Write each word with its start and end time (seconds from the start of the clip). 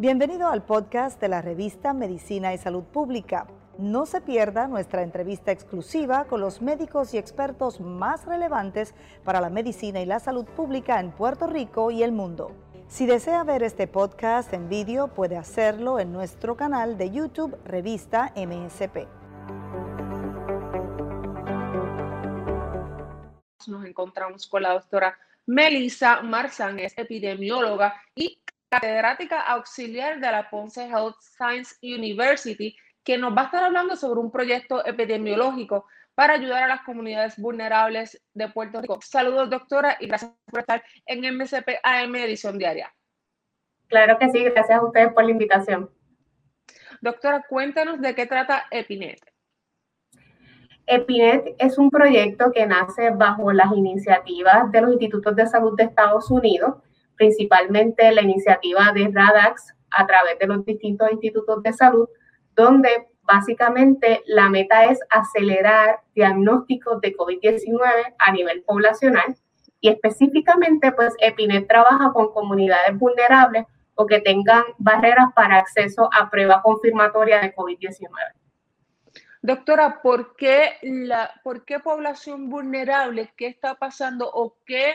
Bienvenido 0.00 0.46
al 0.46 0.62
podcast 0.62 1.20
de 1.20 1.26
la 1.26 1.42
revista 1.42 1.92
Medicina 1.92 2.54
y 2.54 2.58
Salud 2.58 2.84
Pública. 2.84 3.48
No 3.78 4.06
se 4.06 4.20
pierda 4.20 4.68
nuestra 4.68 5.02
entrevista 5.02 5.50
exclusiva 5.50 6.26
con 6.26 6.40
los 6.40 6.62
médicos 6.62 7.14
y 7.14 7.18
expertos 7.18 7.80
más 7.80 8.24
relevantes 8.24 8.94
para 9.24 9.40
la 9.40 9.50
medicina 9.50 10.00
y 10.00 10.06
la 10.06 10.20
salud 10.20 10.44
pública 10.44 11.00
en 11.00 11.10
Puerto 11.10 11.48
Rico 11.48 11.90
y 11.90 12.04
el 12.04 12.12
mundo. 12.12 12.52
Si 12.86 13.06
desea 13.06 13.42
ver 13.42 13.64
este 13.64 13.88
podcast 13.88 14.52
en 14.52 14.68
vídeo, 14.68 15.08
puede 15.08 15.36
hacerlo 15.36 15.98
en 15.98 16.12
nuestro 16.12 16.56
canal 16.56 16.96
de 16.96 17.10
YouTube 17.10 17.58
Revista 17.64 18.32
MSP. 18.36 19.08
Nos 23.66 23.84
encontramos 23.84 24.46
con 24.46 24.62
la 24.62 24.74
doctora 24.74 25.18
Melissa 25.44 26.22
Marzán, 26.22 26.78
es 26.78 26.96
epidemióloga 26.96 28.00
y 28.14 28.38
catedrática 28.68 29.40
auxiliar 29.40 30.20
de 30.20 30.30
la 30.30 30.48
Ponce 30.50 30.86
Health 30.86 31.16
Science 31.20 31.74
University 31.82 32.76
que 33.02 33.16
nos 33.16 33.34
va 33.36 33.42
a 33.42 33.44
estar 33.46 33.64
hablando 33.64 33.96
sobre 33.96 34.20
un 34.20 34.30
proyecto 34.30 34.84
epidemiológico 34.84 35.86
para 36.14 36.34
ayudar 36.34 36.64
a 36.64 36.68
las 36.68 36.82
comunidades 36.82 37.38
vulnerables 37.38 38.20
de 38.34 38.48
Puerto 38.48 38.80
Rico. 38.82 38.98
Saludos, 39.00 39.48
doctora, 39.48 39.96
y 40.00 40.08
gracias 40.08 40.32
por 40.50 40.60
estar 40.60 40.82
en 41.06 41.20
MSP 41.36 41.78
AM 41.82 42.16
Edición 42.16 42.58
Diaria. 42.58 42.92
Claro 43.86 44.18
que 44.18 44.28
sí, 44.28 44.42
gracias 44.44 44.78
a 44.78 44.84
ustedes 44.84 45.12
por 45.12 45.24
la 45.24 45.30
invitación. 45.30 45.90
Doctora, 47.00 47.44
cuéntanos 47.48 48.00
de 48.00 48.14
qué 48.14 48.26
trata 48.26 48.64
EPINET. 48.70 49.20
EPINET 50.86 51.54
es 51.58 51.78
un 51.78 51.90
proyecto 51.90 52.50
que 52.50 52.66
nace 52.66 53.10
bajo 53.10 53.52
las 53.52 53.72
iniciativas 53.72 54.70
de 54.72 54.80
los 54.80 54.90
institutos 54.92 55.36
de 55.36 55.46
salud 55.46 55.76
de 55.76 55.84
Estados 55.84 56.30
Unidos, 56.30 56.82
principalmente 57.18 58.10
la 58.12 58.22
iniciativa 58.22 58.92
de 58.94 59.10
RADAX 59.12 59.74
a 59.90 60.06
través 60.06 60.38
de 60.38 60.46
los 60.46 60.64
distintos 60.64 61.10
institutos 61.12 61.62
de 61.62 61.72
salud, 61.72 62.08
donde 62.54 63.08
básicamente 63.22 64.22
la 64.26 64.48
meta 64.48 64.84
es 64.86 64.98
acelerar 65.10 66.00
diagnósticos 66.14 67.00
de 67.02 67.14
COVID-19 67.14 68.14
a 68.18 68.32
nivel 68.32 68.62
poblacional 68.62 69.36
y 69.80 69.90
específicamente 69.90 70.92
pues 70.92 71.14
EPINET 71.20 71.68
trabaja 71.68 72.12
con 72.12 72.32
comunidades 72.32 72.96
vulnerables 72.98 73.66
o 73.94 74.06
que 74.06 74.20
tengan 74.20 74.62
barreras 74.78 75.32
para 75.34 75.58
acceso 75.58 76.08
a 76.12 76.30
prueba 76.30 76.62
confirmatoria 76.62 77.40
de 77.40 77.54
COVID-19. 77.54 78.08
Doctora, 79.42 80.00
¿por 80.02 80.34
qué, 80.36 80.78
la, 80.82 81.30
¿por 81.44 81.64
qué 81.64 81.78
población 81.80 82.48
vulnerable? 82.48 83.32
¿Qué 83.36 83.46
está 83.46 83.74
pasando 83.76 84.28
o 84.32 84.56
qué 84.64 84.94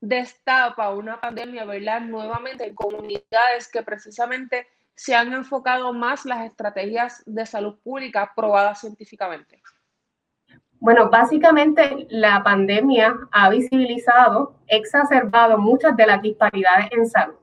destapa 0.00 0.90
una 0.90 1.20
pandemia, 1.20 1.64
¿verdad? 1.64 2.00
Nuevamente 2.00 2.66
en 2.66 2.74
comunidades 2.74 3.68
que 3.70 3.82
precisamente 3.82 4.66
se 4.94 5.14
han 5.14 5.32
enfocado 5.32 5.94
más 5.94 6.26
las 6.26 6.44
estrategias 6.44 7.22
de 7.24 7.46
salud 7.46 7.78
pública 7.82 8.32
probadas 8.36 8.80
científicamente? 8.80 9.62
Bueno, 10.78 11.08
básicamente 11.08 12.06
la 12.10 12.42
pandemia 12.42 13.16
ha 13.32 13.48
visibilizado, 13.48 14.56
exacerbado 14.66 15.56
muchas 15.56 15.96
de 15.96 16.06
las 16.06 16.20
disparidades 16.20 16.92
en 16.92 17.06
salud. 17.06 17.36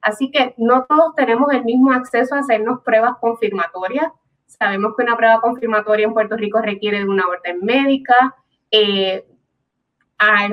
Así 0.00 0.30
que 0.30 0.54
no 0.56 0.86
todos 0.86 1.14
tenemos 1.14 1.52
el 1.52 1.64
mismo 1.64 1.92
acceso 1.92 2.34
a 2.34 2.38
hacernos 2.38 2.80
pruebas 2.82 3.16
confirmatorias. 3.20 4.10
Sabemos 4.46 4.94
que 4.96 5.04
una 5.04 5.16
prueba 5.16 5.40
confirmatoria 5.42 6.06
en 6.06 6.14
Puerto 6.14 6.36
Rico 6.36 6.62
requiere 6.62 7.00
de 7.00 7.08
una 7.08 7.26
orden 7.26 7.60
médica, 7.60 8.34
eh, 8.70 9.26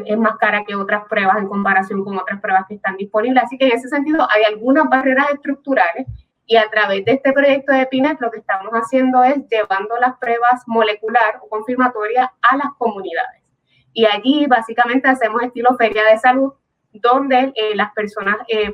es 0.05 0.17
más 0.17 0.37
cara 0.37 0.63
que 0.63 0.75
otras 0.75 1.05
pruebas 1.07 1.37
en 1.37 1.47
comparación 1.47 2.03
con 2.03 2.17
otras 2.17 2.39
pruebas 2.41 2.65
que 2.67 2.75
están 2.75 2.97
disponibles. 2.97 3.43
Así 3.43 3.57
que 3.57 3.67
en 3.67 3.73
ese 3.73 3.87
sentido 3.87 4.27
hay 4.29 4.43
algunas 4.43 4.89
barreras 4.89 5.31
estructurales 5.33 6.07
y 6.45 6.57
a 6.57 6.67
través 6.69 7.05
de 7.05 7.13
este 7.13 7.31
proyecto 7.31 7.73
de 7.73 7.85
PINET 7.85 8.19
lo 8.19 8.31
que 8.31 8.39
estamos 8.39 8.71
haciendo 8.71 9.23
es 9.23 9.37
llevando 9.49 9.97
las 9.99 10.17
pruebas 10.17 10.63
molecular 10.65 11.39
o 11.43 11.47
confirmatorias 11.47 12.29
a 12.41 12.57
las 12.57 12.69
comunidades. 12.77 13.43
Y 13.93 14.05
allí 14.05 14.47
básicamente 14.47 15.07
hacemos 15.07 15.43
estilo 15.43 15.75
feria 15.77 16.03
de 16.05 16.17
salud, 16.17 16.53
donde 16.91 17.53
eh, 17.55 17.75
las 17.75 17.93
personas 17.93 18.37
eh, 18.47 18.73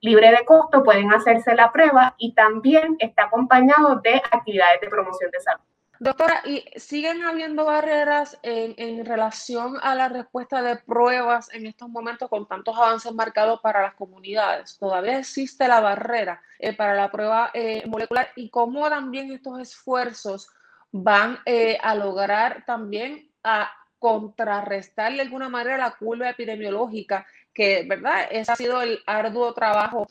libres 0.00 0.30
de 0.30 0.44
costo 0.46 0.82
pueden 0.82 1.12
hacerse 1.12 1.54
la 1.54 1.72
prueba 1.72 2.14
y 2.18 2.34
también 2.34 2.96
está 2.98 3.24
acompañado 3.24 3.96
de 3.96 4.22
actividades 4.30 4.80
de 4.80 4.88
promoción 4.88 5.30
de 5.30 5.40
salud. 5.40 5.69
Doctora, 6.02 6.40
¿y 6.46 6.64
siguen 6.76 7.22
habiendo 7.24 7.66
barreras 7.66 8.38
en, 8.42 9.04
relación 9.04 9.76
a 9.82 9.94
la 9.94 10.08
respuesta 10.08 10.62
de 10.62 10.76
pruebas 10.76 11.52
en 11.52 11.66
estos 11.66 11.90
momentos 11.90 12.30
con 12.30 12.48
tantos 12.48 12.74
avances 12.74 13.12
marcados 13.12 13.60
para 13.60 13.82
las 13.82 13.92
comunidades? 13.96 14.78
¿Todavía 14.78 15.18
existe 15.18 15.68
la 15.68 15.80
barrera 15.80 16.40
eh, 16.58 16.74
para 16.74 16.94
la 16.94 17.10
prueba 17.10 17.50
eh, 17.52 17.86
molecular? 17.86 18.30
¿Y 18.34 18.48
cómo 18.48 18.88
también 18.88 19.30
estos 19.30 19.60
esfuerzos 19.60 20.48
van 20.90 21.38
eh, 21.44 21.76
a 21.82 21.94
lograr 21.94 22.64
también 22.64 23.30
a 23.44 23.70
contrarrestar 23.98 25.12
de 25.12 25.20
alguna 25.20 25.50
manera 25.50 25.76
la 25.76 25.90
curva 25.90 26.30
epidemiológica 26.30 27.26
que, 27.52 27.84
¿verdad? 27.86 28.26
Ha 28.48 28.56
sido 28.56 28.80
el 28.80 29.00
arduo 29.04 29.52
trabajo 29.52 30.06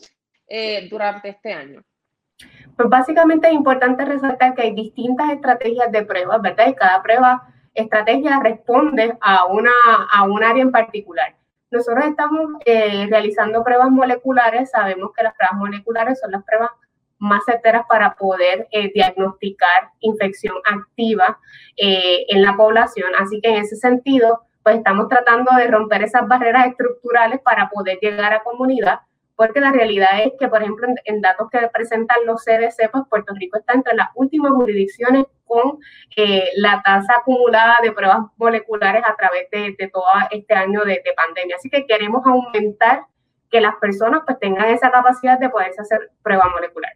durante 0.87 1.29
este 1.29 1.51
año. 1.51 1.83
Pues 2.75 2.89
básicamente 2.89 3.47
es 3.49 3.53
importante 3.53 4.05
resaltar 4.05 4.55
que 4.55 4.61
hay 4.61 4.73
distintas 4.73 5.31
estrategias 5.31 5.91
de 5.91 6.03
pruebas, 6.03 6.41
¿verdad? 6.41 6.67
Y 6.67 6.75
cada 6.75 7.03
prueba, 7.03 7.43
estrategia 7.73 8.39
responde 8.41 9.17
a 9.19 9.45
una, 9.45 9.71
a 10.13 10.23
un 10.23 10.43
área 10.43 10.61
en 10.61 10.71
particular. 10.71 11.35
Nosotros 11.71 12.05
estamos 12.05 12.53
eh, 12.65 13.05
realizando 13.09 13.63
pruebas 13.63 13.89
moleculares, 13.89 14.71
sabemos 14.71 15.11
que 15.15 15.23
las 15.23 15.35
pruebas 15.35 15.57
moleculares 15.57 16.19
son 16.19 16.31
las 16.31 16.43
pruebas 16.43 16.71
más 17.19 17.43
certeras 17.45 17.83
para 17.87 18.15
poder 18.15 18.67
eh, 18.71 18.91
diagnosticar 18.93 19.89
infección 19.99 20.55
activa 20.65 21.37
eh, 21.77 22.25
en 22.29 22.41
la 22.41 22.55
población. 22.55 23.11
Así 23.19 23.39
que 23.41 23.49
en 23.49 23.55
ese 23.57 23.75
sentido, 23.75 24.45
pues 24.63 24.77
estamos 24.77 25.09
tratando 25.09 25.53
de 25.55 25.67
romper 25.67 26.01
esas 26.03 26.27
barreras 26.27 26.67
estructurales 26.67 27.41
para 27.41 27.69
poder 27.69 27.99
llegar 28.01 28.33
a 28.33 28.41
comunidad 28.41 29.01
porque 29.39 29.61
la 29.61 29.71
realidad 29.71 30.21
es 30.21 30.33
que, 30.37 30.49
por 30.49 30.61
ejemplo, 30.61 30.85
en, 31.05 31.21
datos 31.21 31.49
que 31.49 31.65
presentan 31.69 32.17
los 32.25 32.43
CDC, 32.43 32.91
pues 32.91 33.05
Puerto 33.09 33.33
Rico 33.35 33.57
está 33.57 33.71
entre 33.71 33.95
las 33.95 34.09
últimas 34.15 34.51
jurisdicciones 34.51 35.27
con 35.45 35.79
eh, 36.17 36.49
la 36.55 36.81
tasa 36.83 37.13
acumulada 37.21 37.77
de 37.81 37.93
pruebas 37.93 38.17
moleculares 38.35 39.01
a 39.05 39.15
través 39.15 39.49
de, 39.49 39.89
todo 39.93 40.03
este 40.31 40.53
año 40.53 40.83
de, 40.83 41.01
pandemia. 41.15 41.55
Así 41.55 41.69
que 41.69 41.85
queremos 41.85 42.21
aumentar 42.25 43.05
que 43.49 43.61
las 43.61 43.75
personas 43.75 44.23
pues 44.25 44.37
tengan 44.39 44.71
esa 44.71 44.91
capacidad 44.91 45.39
de 45.39 45.47
poderse 45.47 45.83
hacer 45.83 46.11
prueba 46.21 46.49
molecular. 46.49 46.91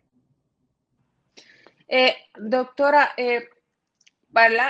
Eh, 1.87 2.13
doctora, 2.35 3.11
eh, 3.15 3.47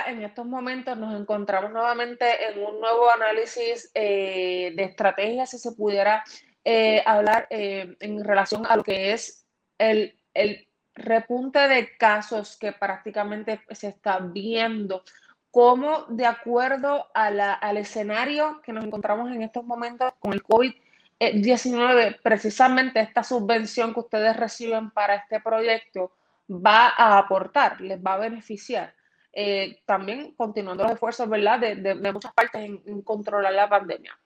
En 0.06 0.22
estos 0.22 0.46
momentos 0.46 0.96
nos 0.96 1.20
encontramos 1.20 1.72
nuevamente 1.72 2.24
en 2.50 2.62
un 2.62 2.80
nuevo 2.80 3.10
análisis 3.10 3.90
eh, 3.94 4.72
de 4.76 4.84
estrategias, 4.84 5.50
si 5.50 5.58
se 5.58 5.72
pudiera 5.72 6.22
eh, 6.64 7.02
hablar 7.04 7.46
eh, 7.50 7.94
en 8.00 8.24
relación 8.24 8.64
a 8.66 8.76
lo 8.76 8.82
que 8.82 9.12
es 9.12 9.46
el, 9.78 10.18
el, 10.32 10.66
repunte 10.96 11.58
de 11.58 11.96
casos 11.96 12.56
que 12.56 12.70
prácticamente 12.70 13.60
se 13.72 13.88
está 13.88 14.20
viendo, 14.20 15.02
cómo 15.50 16.04
de 16.08 16.24
acuerdo 16.24 17.08
a 17.14 17.32
la, 17.32 17.52
al 17.52 17.78
escenario 17.78 18.62
que 18.62 18.72
nos 18.72 18.84
encontramos 18.84 19.28
en 19.32 19.42
estos 19.42 19.64
momentos 19.64 20.12
con 20.20 20.32
el 20.32 20.42
COVID-19, 20.44 22.20
precisamente 22.22 23.00
esta 23.00 23.24
subvención 23.24 23.92
que 23.92 24.00
ustedes 24.00 24.36
reciben 24.36 24.92
para 24.92 25.16
este 25.16 25.40
proyecto 25.40 26.12
va 26.48 26.94
a 26.96 27.18
aportar, 27.18 27.80
les 27.80 28.00
va 28.00 28.14
a 28.14 28.18
beneficiar. 28.18 28.94
Eh, 29.32 29.80
también 29.84 30.32
continuando 30.36 30.84
los 30.84 30.92
esfuerzos 30.92 31.28
¿verdad? 31.28 31.58
De, 31.58 31.74
de, 31.74 31.96
de 31.96 32.12
muchas 32.12 32.32
partes 32.32 32.62
en 32.62 33.02
controlar 33.02 33.52
la 33.52 33.68
pandemia. 33.68 34.16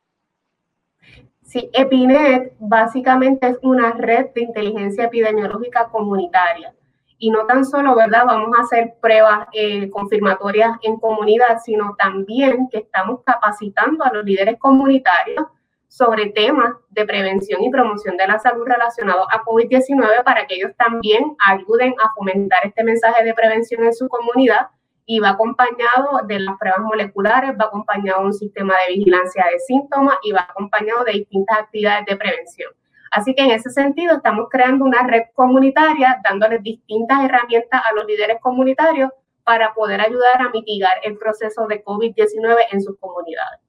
Sí, 1.48 1.70
EPINET 1.72 2.52
básicamente 2.58 3.48
es 3.48 3.58
una 3.62 3.92
red 3.92 4.26
de 4.34 4.42
inteligencia 4.42 5.04
epidemiológica 5.04 5.88
comunitaria. 5.88 6.74
Y 7.16 7.30
no 7.30 7.46
tan 7.46 7.64
solo, 7.64 7.96
¿verdad? 7.96 8.26
Vamos 8.26 8.50
a 8.54 8.64
hacer 8.64 8.96
pruebas 9.00 9.48
eh, 9.54 9.88
confirmatorias 9.88 10.76
en 10.82 10.98
comunidad, 10.98 11.58
sino 11.64 11.96
también 11.98 12.68
que 12.68 12.80
estamos 12.80 13.22
capacitando 13.24 14.04
a 14.04 14.12
los 14.12 14.26
líderes 14.26 14.58
comunitarios 14.58 15.46
sobre 15.88 16.26
temas 16.32 16.74
de 16.90 17.06
prevención 17.06 17.64
y 17.64 17.70
promoción 17.70 18.18
de 18.18 18.26
la 18.26 18.38
salud 18.38 18.66
relacionados 18.66 19.26
a 19.30 19.42
COVID-19 19.42 20.22
para 20.24 20.46
que 20.46 20.56
ellos 20.56 20.72
también 20.76 21.34
ayuden 21.46 21.94
a 21.98 22.12
fomentar 22.14 22.66
este 22.66 22.84
mensaje 22.84 23.24
de 23.24 23.32
prevención 23.32 23.84
en 23.84 23.94
su 23.94 24.06
comunidad 24.06 24.68
y 25.10 25.20
va 25.20 25.30
acompañado 25.30 26.20
de 26.26 26.38
las 26.38 26.58
pruebas 26.58 26.80
moleculares, 26.80 27.52
va 27.58 27.64
acompañado 27.64 28.20
de 28.20 28.26
un 28.26 28.34
sistema 28.34 28.74
de 28.86 28.94
vigilancia 28.94 29.46
de 29.50 29.58
síntomas 29.60 30.18
y 30.22 30.32
va 30.32 30.46
acompañado 30.50 31.02
de 31.02 31.12
distintas 31.12 31.60
actividades 31.60 32.04
de 32.04 32.16
prevención. 32.16 32.70
Así 33.10 33.34
que 33.34 33.42
en 33.42 33.52
ese 33.52 33.70
sentido 33.70 34.16
estamos 34.16 34.48
creando 34.50 34.84
una 34.84 35.02
red 35.04 35.22
comunitaria, 35.32 36.20
dándoles 36.22 36.62
distintas 36.62 37.24
herramientas 37.24 37.80
a 37.90 37.94
los 37.94 38.04
líderes 38.04 38.36
comunitarios 38.42 39.10
para 39.44 39.72
poder 39.72 40.02
ayudar 40.02 40.42
a 40.42 40.50
mitigar 40.50 40.92
el 41.02 41.16
proceso 41.16 41.66
de 41.66 41.82
COVID-19 41.82 42.66
en 42.70 42.82
sus 42.82 42.98
comunidades. 43.00 43.60